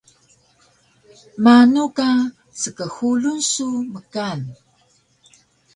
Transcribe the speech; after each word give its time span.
Manu 1.43 1.85
ka 1.97 2.09
skxulun 2.61 3.39
su 3.51 3.67
mkan? 3.93 4.39